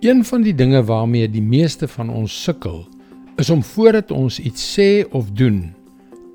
Een 0.00 0.24
van 0.24 0.42
die 0.42 0.54
dinge 0.54 0.84
waarmee 0.84 1.30
die 1.30 1.42
meeste 1.42 1.88
van 1.88 2.10
ons 2.12 2.42
sukkel, 2.42 2.82
is 3.40 3.50
om 3.50 3.62
voordat 3.64 4.10
ons 4.12 4.36
iets 4.38 4.64
sê 4.74 5.06
of 5.10 5.30
doen, 5.32 5.70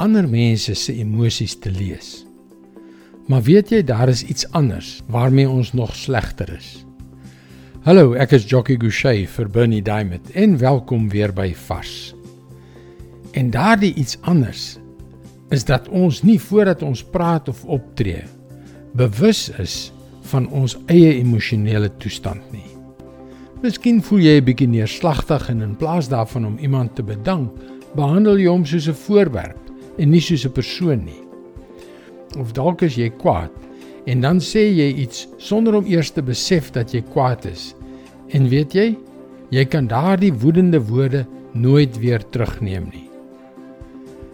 ander 0.00 0.24
mense 0.28 0.72
se 0.74 0.94
emosies 0.96 1.58
te 1.60 1.68
lees. 1.70 2.24
Maar 3.28 3.44
weet 3.44 3.74
jy 3.74 3.82
daar 3.84 4.08
is 4.08 4.24
iets 4.24 4.48
anders 4.56 5.02
waarmee 5.12 5.48
ons 5.48 5.74
nog 5.76 5.92
slegter 5.96 6.54
is. 6.56 6.86
Hallo, 7.84 8.14
ek 8.16 8.32
is 8.38 8.48
Jockey 8.48 8.80
Gouchee 8.80 9.28
vir 9.28 9.52
Bernie 9.52 9.82
Diamond 9.84 10.32
en 10.32 10.56
welkom 10.58 11.10
weer 11.12 11.32
by 11.32 11.52
Vars. 11.68 12.14
En 13.36 13.52
daardie 13.52 13.92
iets 13.94 14.16
anders 14.24 14.78
is 15.52 15.68
dat 15.68 15.88
ons 15.88 16.24
nie 16.24 16.40
voordat 16.40 16.82
ons 16.82 17.04
praat 17.04 17.52
of 17.52 17.64
optree 17.68 18.24
bewus 18.96 19.50
is 19.60 19.92
van 20.32 20.48
ons 20.48 20.80
eie 20.88 21.18
emosionele 21.20 21.92
toestand 22.00 22.52
nie. 22.56 22.79
Miskien 23.60 23.98
voel 24.00 24.22
jy 24.24 24.38
'n 24.40 24.44
bietjie 24.44 24.66
neerslagtig 24.72 25.50
en 25.52 25.60
in 25.60 25.74
plaas 25.76 26.08
daarvan 26.08 26.46
om 26.46 26.56
iemand 26.58 26.94
te 26.96 27.02
bedank, 27.02 27.52
behandel 27.92 28.38
jy 28.40 28.48
hom 28.48 28.64
soos 28.64 28.88
'n 28.88 28.96
voorwerp 28.96 29.60
en 29.98 30.10
nie 30.10 30.20
soos 30.20 30.46
'n 30.46 30.52
persoon 30.52 31.04
nie. 31.04 31.22
Of 32.38 32.52
dalk 32.52 32.82
is 32.82 32.96
jy 32.96 33.10
kwaad 33.10 33.50
en 34.06 34.20
dan 34.20 34.40
sê 34.40 34.64
jy 34.72 34.94
iets 35.04 35.28
sonder 35.36 35.74
om 35.74 35.84
eers 35.84 36.10
te 36.10 36.22
besef 36.22 36.72
dat 36.72 36.94
jy 36.94 37.02
kwaad 37.02 37.44
is. 37.44 37.74
En 38.30 38.48
weet 38.48 38.72
jy, 38.72 38.96
jy 39.50 39.64
kan 39.64 39.86
daardie 39.86 40.32
woedende 40.32 40.80
woorde 40.80 41.26
nooit 41.52 41.98
weer 41.98 42.22
terugneem 42.30 42.88
nie. 42.92 43.10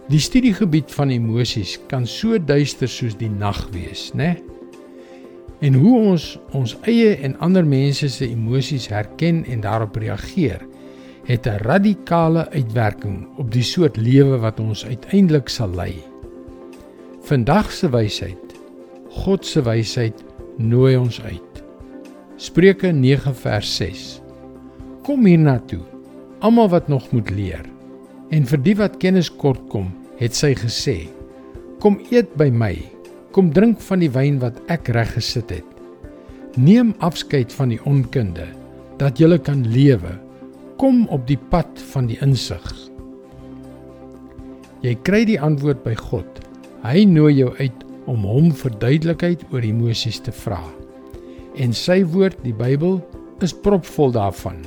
Die 0.07 0.19
studiegebied 0.19 0.91
van 0.91 1.09
emosies 1.09 1.79
kan 1.87 2.05
so 2.05 2.37
duister 2.37 2.87
soos 2.87 3.17
die 3.17 3.29
nag 3.29 3.67
wees, 3.71 4.13
né? 4.13 4.37
En 5.59 5.73
hoe 5.73 5.95
ons 6.11 6.25
ons 6.53 6.75
eie 6.85 7.15
en 7.25 7.33
ander 7.41 7.65
mense 7.65 8.09
se 8.13 8.27
emosies 8.29 8.87
herken 8.93 9.41
en 9.49 9.63
daarop 9.65 9.95
reageer, 9.97 10.61
het 11.25 11.47
'n 11.47 11.63
radikale 11.65 12.49
uitwerking 12.49 13.27
op 13.37 13.51
die 13.51 13.63
soort 13.63 13.97
lewe 13.97 14.37
wat 14.37 14.59
ons 14.59 14.85
uiteindelik 14.85 15.49
sal 15.49 15.69
lei. 15.69 15.95
Vandag 17.21 17.71
se 17.71 17.89
wysheid, 17.89 18.55
God 19.09 19.45
se 19.45 19.61
wysheid 19.61 20.23
nooi 20.57 20.97
ons 20.97 21.21
uit. 21.21 21.63
Spreuke 22.35 22.91
9 22.91 23.35
vers 23.35 23.75
6. 23.75 24.21
Kom 25.01 25.25
hiernatoe, 25.25 25.81
almal 26.39 26.69
wat 26.69 26.87
nog 26.87 27.11
moet 27.11 27.29
leer. 27.29 27.65
En 28.29 28.45
vir 28.45 28.61
die 28.61 28.75
wat 28.75 28.97
kennis 28.97 29.35
kort 29.35 29.61
kom, 29.67 29.91
het 30.17 30.35
sy 30.35 30.53
gesê: 30.53 31.07
Kom 31.79 31.99
eet 32.11 32.35
by 32.35 32.49
my. 32.49 32.96
Kom 33.35 33.51
drink 33.53 33.81
van 33.85 34.01
die 34.03 34.11
wyn 34.11 34.39
wat 34.41 34.57
ek 34.71 34.91
reg 34.95 35.13
gesit 35.17 35.51
het. 35.53 35.65
Neem 36.57 36.93
afskeid 37.05 37.53
van 37.53 37.73
die 37.73 37.79
onkunde 37.85 38.47
dat 38.97 39.19
jy 39.21 39.37
kan 39.37 39.65
lewe. 39.69 40.15
Kom 40.81 41.05
op 41.13 41.27
die 41.29 41.37
pad 41.51 41.69
van 41.93 42.07
die 42.09 42.17
insig. 42.21 42.65
Jy 44.81 44.95
kry 45.05 45.23
die 45.25 45.39
antwoord 45.41 45.83
by 45.83 45.93
God. 45.97 46.41
Hy 46.85 47.05
nooi 47.09 47.33
jou 47.39 47.51
uit 47.57 47.85
om 48.07 48.23
hom 48.25 48.51
verduidelikheid 48.55 49.43
oor 49.51 49.65
emosies 49.65 50.21
te 50.23 50.31
vra. 50.31 50.61
En 51.57 51.73
sy 51.73 52.03
woord, 52.05 52.37
die 52.45 52.53
Bybel, 52.53 53.01
is 53.41 53.53
propvol 53.53 54.13
daarvan. 54.13 54.61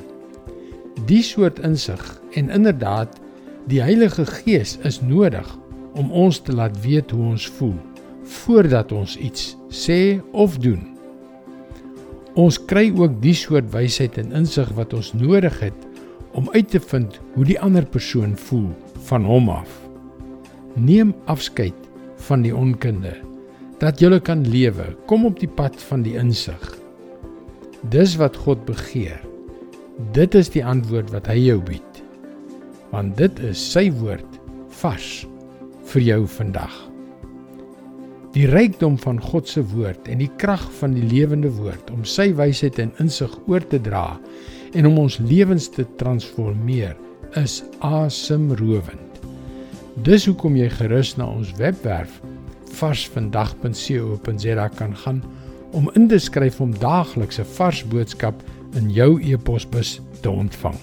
Die 1.08 1.22
soort 1.26 1.62
insig 1.66 2.02
en 2.38 2.50
inderdaad 2.50 3.16
Die 3.70 3.82
Heilige 3.82 4.24
Gees 4.26 4.78
is 4.88 5.00
nodig 5.04 5.46
om 5.94 6.08
ons 6.10 6.40
te 6.40 6.52
laat 6.52 6.74
weet 6.82 7.12
hoe 7.14 7.26
ons 7.34 7.44
voel 7.58 7.76
voordat 8.30 8.92
ons 8.92 9.16
iets 9.16 9.54
sê 9.74 10.20
of 10.32 10.58
doen. 10.62 10.82
Ons 12.38 12.60
kry 12.70 12.88
ook 12.94 13.18
die 13.22 13.34
soort 13.34 13.70
wysheid 13.74 14.18
en 14.22 14.34
insig 14.40 14.70
wat 14.78 14.94
ons 14.94 15.12
nodig 15.18 15.56
het 15.60 15.86
om 16.38 16.46
uit 16.54 16.68
te 16.70 16.80
vind 16.80 17.18
hoe 17.34 17.46
die 17.48 17.58
ander 17.60 17.86
persoon 17.86 18.36
voel 18.38 18.68
van 19.08 19.26
hom 19.26 19.50
af. 19.50 19.70
Neem 20.78 21.14
afskeid 21.26 21.76
van 22.28 22.46
die 22.46 22.54
onkunde 22.54 23.16
dat 23.80 24.00
jy 24.00 24.18
kan 24.20 24.44
lewe. 24.44 24.92
Kom 25.08 25.24
op 25.24 25.40
die 25.40 25.48
pad 25.48 25.76
van 25.88 26.04
die 26.04 26.18
insig. 26.20 26.60
Dis 27.90 28.18
wat 28.20 28.36
God 28.36 28.66
begeer. 28.68 29.18
Dit 30.12 30.36
is 30.36 30.52
die 30.52 30.64
antwoord 30.64 31.10
wat 31.16 31.26
hy 31.32 31.38
jou 31.48 31.58
bied 31.64 31.90
want 32.90 33.16
dit 33.20 33.42
is 33.46 33.60
sy 33.72 33.86
woord 34.00 34.40
vars 34.82 35.10
vir 35.92 36.02
jou 36.02 36.22
vandag. 36.38 36.89
Die 38.30 38.46
rykdom 38.46 38.94
van 39.02 39.18
God 39.18 39.48
se 39.50 39.62
woord 39.72 40.06
en 40.10 40.20
die 40.22 40.30
krag 40.38 40.62
van 40.78 40.92
die 40.94 41.02
lewende 41.02 41.50
woord 41.50 41.90
om 41.90 42.04
sy 42.06 42.28
wysheid 42.38 42.78
en 42.78 42.92
insig 43.02 43.32
oor 43.50 43.64
te 43.72 43.80
dra 43.82 44.20
en 44.78 44.86
om 44.86 45.00
ons 45.02 45.18
lewens 45.24 45.66
te 45.74 45.82
transformeer 45.98 46.94
is 47.40 47.62
asemrowend. 47.86 49.18
Dis 50.06 50.28
hoekom 50.30 50.54
jy 50.58 50.68
gerus 50.76 51.16
na 51.18 51.26
ons 51.26 51.50
webwerf 51.58 52.20
varsvandag.co.za 52.78 54.68
kan 54.78 54.94
gaan 55.02 55.20
om 55.74 55.90
in 55.98 56.06
te 56.10 56.18
skryf 56.22 56.60
om 56.62 56.70
daagliks 56.78 57.40
'n 57.40 57.50
vars 57.58 57.82
boodskap 57.82 58.34
in 58.78 58.90
jou 58.90 59.18
e-posbus 59.22 60.00
te 60.22 60.30
ontvang. 60.30 60.78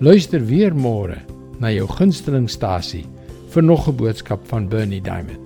Luister 0.00 0.44
weer 0.44 0.74
môre 0.74 1.16
na 1.60 1.70
jou 1.72 1.88
gunstelingstasie 1.88 3.06
vir 3.48 3.62
nog 3.62 3.88
'n 3.88 3.96
boodskap 3.96 4.46
van 4.48 4.68
Bernie 4.68 5.00
Diamond. 5.00 5.45